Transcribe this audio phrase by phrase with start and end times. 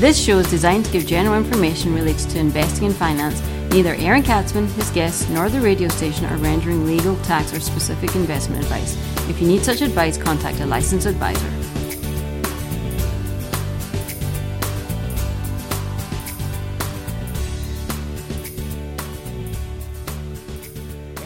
[0.00, 3.42] This show is designed to give general information related to investing and finance.
[3.70, 8.16] Neither Aaron Katsman, his guests, nor the radio station are rendering legal, tax, or specific
[8.16, 8.96] investment advice.
[9.28, 11.46] If you need such advice, contact a licensed advisor.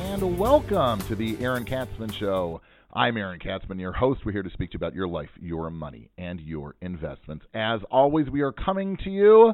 [0.00, 2.60] And welcome to the Aaron Katsman Show.
[2.96, 4.20] I'm Aaron Katsman, your host.
[4.24, 7.44] We're here to speak to you about your life, your money, and your investments.
[7.52, 9.52] As always, we are coming to you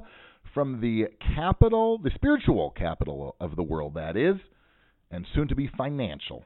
[0.52, 1.04] from the
[1.34, 4.36] capital, the spiritual capital of the world, that is,
[5.10, 6.44] and soon to be financial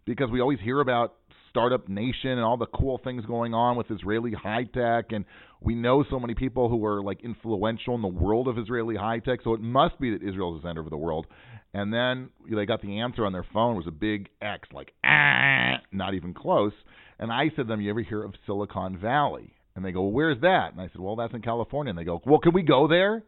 [0.04, 1.14] because we always hear about
[1.48, 5.24] startup nation and all the cool things going on with Israeli high tech, and
[5.60, 9.20] we know so many people who are like influential in the world of Israeli high
[9.20, 9.38] tech.
[9.44, 11.26] So it must be that Israel is the center of the world.
[11.72, 15.76] And then they got the answer on their phone was a big X, like ah,
[15.90, 16.72] not even close.
[17.18, 20.12] And I said to them, "You ever hear of Silicon Valley?" And they go, "Well,
[20.12, 22.62] where's that?" And I said, "Well, that's in California." And they go, "Well, can we
[22.62, 23.24] go there?"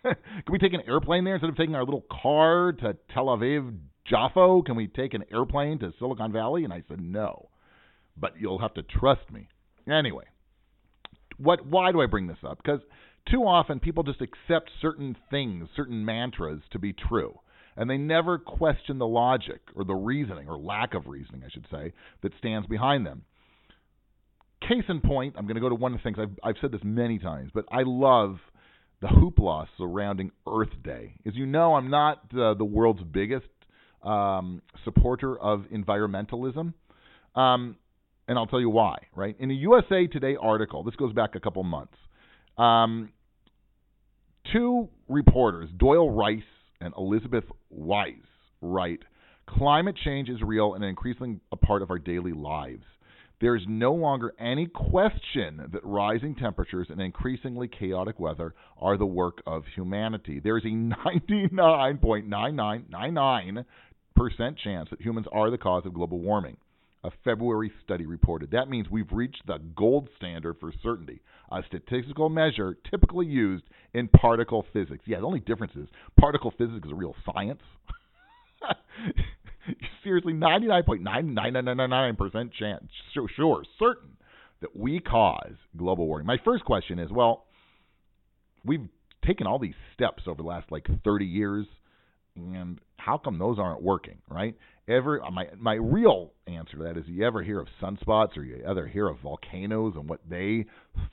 [0.02, 0.16] Can
[0.50, 3.76] we take an airplane there instead of taking our little car to Tel Aviv,
[4.08, 4.60] Jaffa?
[4.64, 6.64] Can we take an airplane to Silicon Valley?
[6.64, 7.48] And I said, no.
[8.16, 9.48] But you'll have to trust me.
[9.90, 10.24] Anyway,
[11.38, 11.64] what?
[11.66, 12.58] Why do I bring this up?
[12.62, 12.80] Because
[13.30, 17.38] too often people just accept certain things, certain mantras to be true.
[17.76, 21.66] And they never question the logic or the reasoning, or lack of reasoning, I should
[21.70, 21.92] say,
[22.22, 23.22] that stands behind them.
[24.60, 26.72] Case in point, I'm going to go to one of the things I've, I've said
[26.72, 28.38] this many times, but I love
[29.00, 31.14] the hoopla surrounding Earth Day.
[31.26, 33.46] As you know, I'm not uh, the world's biggest
[34.02, 36.74] um, supporter of environmentalism.
[37.34, 37.76] Um,
[38.26, 39.36] and I'll tell you why, right?
[39.38, 41.94] In a USA Today article, this goes back a couple months,
[42.58, 43.10] um,
[44.52, 46.42] two reporters, Doyle Rice
[46.80, 47.44] and Elizabeth
[47.74, 48.16] Weise,
[48.60, 49.00] write
[49.48, 52.84] Climate change is real and increasingly a part of our daily lives.
[53.40, 59.06] There is no longer any question that rising temperatures and increasingly chaotic weather are the
[59.06, 60.40] work of humanity.
[60.40, 63.64] There is a 99.9999%
[64.56, 66.56] chance that humans are the cause of global warming.
[67.04, 68.50] A February study reported.
[68.50, 71.20] That means we've reached the gold standard for certainty,
[71.52, 73.62] a statistical measure typically used
[73.94, 75.04] in particle physics.
[75.06, 75.86] Yeah, the only difference is
[76.18, 77.62] particle physics is a real science.
[80.04, 82.84] seriously 99.99999% chance,
[83.14, 84.16] sure, sure, certain
[84.60, 86.26] that we cause global warming.
[86.26, 87.46] My first question is, well,
[88.64, 88.88] we've
[89.26, 91.66] taken all these steps over the last like 30 years,
[92.36, 94.56] and how come those aren't working, right?
[94.88, 98.42] Ever uh, my my real answer to that is you ever hear of sunspots or
[98.42, 100.64] you ever hear of volcanoes and what they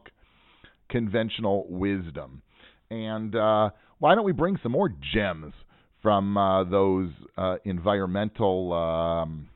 [0.89, 2.43] conventional wisdom.
[2.91, 5.53] And uh, why don't we bring some more gems
[6.03, 9.49] from uh, those uh, environmental um,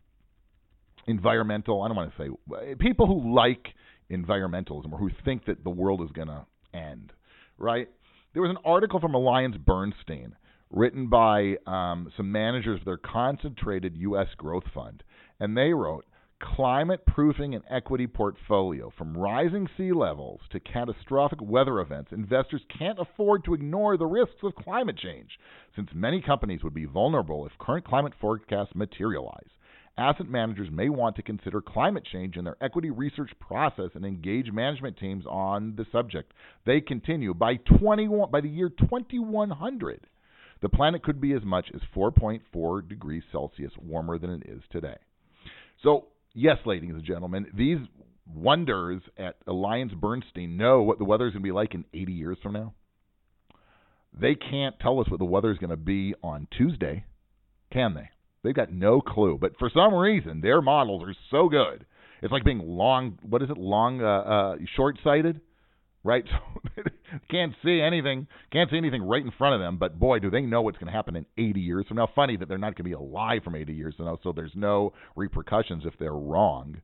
[1.06, 1.82] environmental?
[1.82, 3.68] I don't want to say people who like
[4.10, 7.12] environmentalism or who think that the world is going to end,
[7.58, 7.88] right?
[8.32, 10.34] There was an article from Alliance Bernstein
[10.70, 14.28] written by um, some managers of their concentrated U.S.
[14.36, 15.02] growth fund,
[15.40, 16.04] and they wrote
[16.40, 22.98] climate proofing an equity portfolio from rising sea levels to catastrophic weather events, investors can't
[22.98, 25.38] afford to ignore the risks of climate change,
[25.74, 29.48] since many companies would be vulnerable if current climate forecasts materialize.
[29.96, 34.52] Asset managers may want to consider climate change in their equity research process and engage
[34.52, 36.32] management teams on the subject.
[36.64, 40.06] They continue by 21 by the year 2100.
[40.60, 44.96] The planet could be as much as 4.4 degrees Celsius warmer than it is today.
[45.82, 47.78] So, yes, ladies and gentlemen, these
[48.34, 52.12] wonders at Alliance Bernstein know what the weather is going to be like in 80
[52.12, 52.74] years from now.
[54.18, 57.04] They can't tell us what the weather is going to be on Tuesday,
[57.72, 58.10] can they?
[58.42, 59.38] They've got no clue.
[59.40, 61.84] But for some reason, their models are so good.
[62.22, 63.18] It's like being long.
[63.22, 63.58] What is it?
[63.58, 65.40] Long, uh, uh, short-sighted,
[66.08, 66.24] right?
[66.26, 66.82] So
[67.30, 68.26] can't see anything.
[68.50, 69.76] Can't see anything right in front of them.
[69.76, 72.08] But boy, do they know what's going to happen in 80 years from now.
[72.14, 74.52] Funny that they're not going to be alive from 80 years from now, so there's
[74.54, 76.80] no repercussions if they're wrong,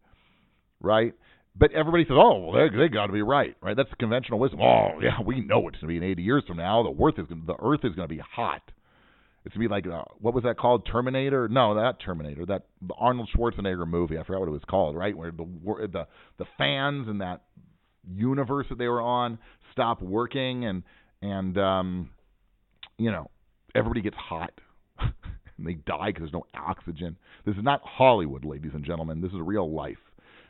[0.80, 1.14] right?
[1.56, 4.60] But everybody says, "Oh, well, they, they got to be right, right?" That's conventional wisdom.
[4.60, 6.82] Oh, yeah, we know it's going to be in 80 years from now.
[6.82, 8.62] The Earth is gonna, the Earth is going to be hot.
[9.44, 10.88] It's gonna be like uh, what was that called?
[10.90, 11.48] Terminator?
[11.48, 12.46] No, that Terminator.
[12.46, 14.18] That the Arnold Schwarzenegger movie.
[14.18, 14.96] I forgot what it was called.
[14.96, 15.44] Right where the
[15.92, 16.06] the
[16.38, 17.42] the fans and that
[18.12, 19.38] universe that they were on
[19.72, 20.82] stop working and
[21.22, 22.10] and um
[22.98, 23.30] you know
[23.74, 24.52] everybody gets hot
[24.98, 27.16] and they die because there's no oxygen.
[27.44, 29.20] This is not Hollywood, ladies and gentlemen.
[29.20, 29.98] This is real life.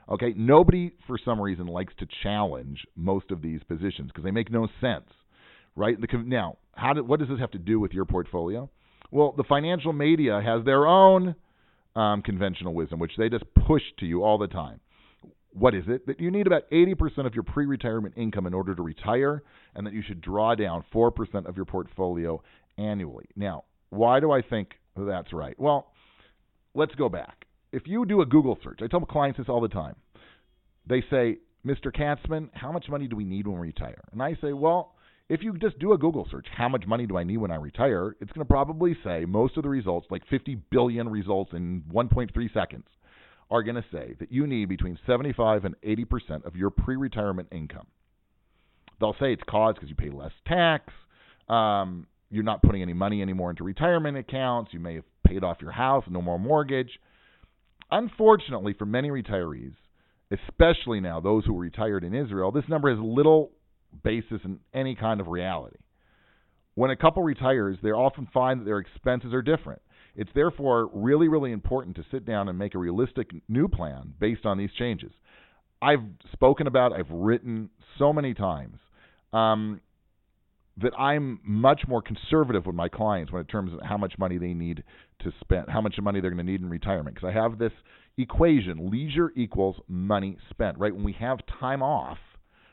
[0.09, 4.51] Okay, nobody for some reason likes to challenge most of these positions because they make
[4.51, 5.09] no sense,
[5.77, 5.97] right?
[6.27, 8.69] Now, how did, what does this have to do with your portfolio?
[9.11, 11.35] Well, the financial media has their own
[11.97, 14.81] um, conventional wisdom, which they just push to you all the time.
[15.55, 16.07] What is it?
[16.07, 19.43] That you need about 80% of your pre retirement income in order to retire,
[19.75, 22.43] and that you should draw down 4% of your portfolio
[22.77, 23.27] annually.
[23.37, 25.59] Now, why do I think that's right?
[25.59, 25.93] Well,
[26.75, 27.47] let's go back.
[27.73, 29.95] If you do a Google search, I tell my clients this all the time.
[30.87, 31.95] They say, Mr.
[31.95, 34.03] Katsman, how much money do we need when we retire?
[34.13, 34.95] And I say, well,
[35.29, 37.57] if you just do a Google search, how much money do I need when I
[37.57, 38.17] retire?
[38.21, 42.53] It's going to probably say most of the results, like 50 billion results in 1.3
[42.53, 42.87] seconds,
[43.55, 47.49] are going to say that you need between 75 and 80 percent of your pre-retirement
[47.53, 47.87] income.
[49.01, 50.93] They'll say it's caused because you pay less tax.
[51.49, 54.73] Um, you're not putting any money anymore into retirement accounts.
[54.75, 56.99] You may have paid off your house, no more mortgage.
[57.93, 59.75] Unfortunately, for many retirees,
[60.33, 63.53] especially now those who retired in Israel, this number has little
[64.03, 65.77] basis in any kind of reality.
[66.75, 69.81] When a couple retires, they often find that their expenses are different.
[70.17, 74.47] It's therefore really, really important to sit down and make a realistic new plan based
[74.47, 75.13] on these changes.
[75.83, 78.79] I've spoken about, I've written so many times
[79.33, 79.81] um,
[80.79, 84.39] that I'm much more conservative with my clients when it terms of how much money
[84.39, 84.83] they need
[85.21, 87.17] to spend, how much money they're going to need in retirement.
[87.17, 87.73] Because I have this
[88.17, 90.79] equation: leisure equals money spent.
[90.79, 92.19] Right when we have time off,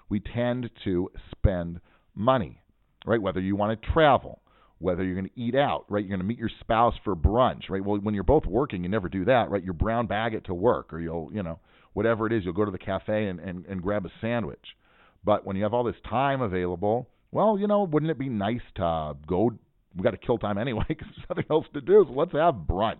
[0.09, 1.79] we tend to spend
[2.15, 2.61] money,
[3.05, 3.21] right?
[3.21, 4.40] Whether you want to travel,
[4.81, 6.03] whether you're going to eat out, right?
[6.03, 7.83] You're going to meet your spouse for brunch, right?
[7.83, 9.63] Well, when you're both working, you never do that, right?
[9.63, 11.59] You brown bag it to work, or you'll, you know,
[11.93, 14.75] whatever it is, you'll go to the cafe and, and, and grab a sandwich.
[15.23, 18.61] But when you have all this time available, well, you know, wouldn't it be nice
[18.75, 19.51] to go?
[19.95, 22.05] We got to kill time anyway because there's nothing else to do.
[22.07, 22.99] So let's have brunch.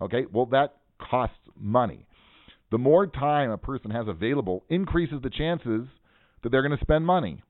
[0.00, 2.06] Okay, well that costs money.
[2.70, 5.86] The more time a person has available increases the chances
[6.42, 7.42] that they're going to spend money.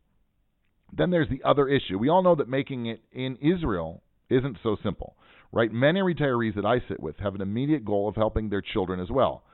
[0.92, 1.98] Then there's the other issue.
[1.98, 5.16] We all know that making it in Israel isn't so simple,
[5.50, 5.72] right?
[5.72, 9.10] Many retirees that I sit with have an immediate goal of helping their children as
[9.10, 9.44] well.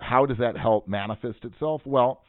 [0.00, 1.82] How does that help manifest itself?
[1.84, 2.22] Well,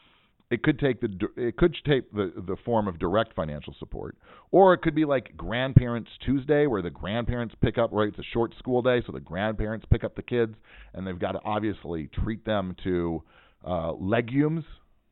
[0.52, 4.18] it could take the it could take the the form of direct financial support,
[4.50, 7.92] or it could be like Grandparents Tuesday, where the grandparents pick up.
[7.92, 10.56] Right, it's a short school day, so the grandparents pick up the kids,
[10.96, 13.22] and they've got to obviously treat them to
[13.64, 14.64] uh, legumes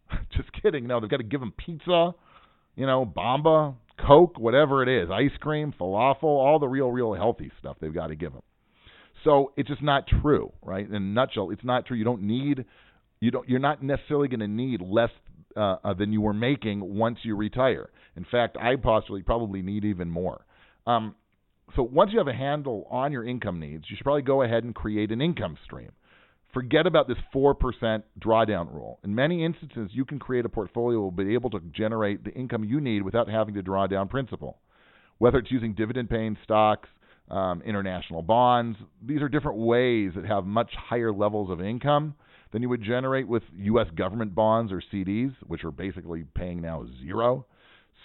[0.36, 0.88] Just kidding.
[0.88, 2.14] No, they've got to give them pizza,
[2.78, 7.52] you know, bamba, Coke, whatever it is, ice cream, falafel, all the real, real healthy
[7.60, 8.44] stuff they've got to give them.
[9.24, 10.88] So it's just not true, right?
[10.88, 11.98] In a nutshell, it's not true.
[11.98, 12.64] You don't need,
[13.20, 15.10] you don't, you're not necessarily going to need less
[15.58, 17.90] uh, uh, than you were making once you retire.
[18.16, 20.46] In fact, I possibly probably need even more.
[20.86, 21.16] Um,
[21.76, 24.64] so once you have a handle on your income needs, you should probably go ahead
[24.64, 25.92] and create an income stream
[26.54, 29.00] Forget about this 4% drawdown rule.
[29.04, 32.32] In many instances, you can create a portfolio that will be able to generate the
[32.32, 34.58] income you need without having to draw down principal.
[35.18, 36.88] Whether it's using dividend paying stocks,
[37.30, 42.16] um, international bonds, these are different ways that have much higher levels of income
[42.54, 43.88] than you would generate with U.S.
[43.96, 47.46] government bonds or CDs, which are basically paying now zero.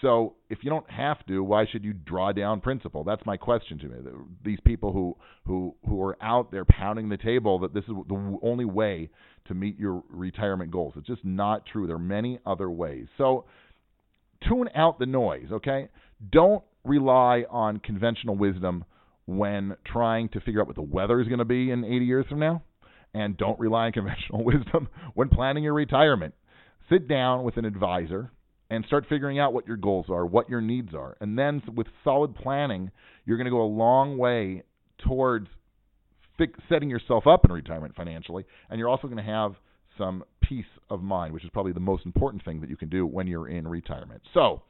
[0.03, 3.05] So if you don't have to, why should you draw down principal?
[3.05, 3.99] That's my question to me.
[4.45, 5.17] These people who
[5.47, 9.11] who who are out there pounding the table that this is the only way
[9.47, 10.95] to meet your retirement goals.
[10.97, 11.87] It's just not true.
[11.87, 13.07] There are many other ways.
[13.17, 13.45] So
[14.49, 15.89] tune out the noise, okay?
[16.31, 18.85] Don't rely on conventional wisdom
[19.27, 22.27] when trying to figure out what the weather is going to be in 80 years
[22.29, 22.63] from now,
[23.15, 26.35] and don't rely on conventional wisdom when planning your retirement.
[26.91, 28.33] Sit down with an advisor
[28.73, 31.15] and start figuring out what your goals are, what your needs are.
[31.21, 32.91] And then with solid planning,
[33.27, 34.63] you're going to go a long way
[35.07, 35.47] towards
[36.71, 39.53] setting yourself up in retirement financially, and you're also going to have
[39.99, 43.07] some peace of mind, which is probably the most important thing that you can do
[43.07, 44.23] when you're in retirement.
[44.33, 44.63] So,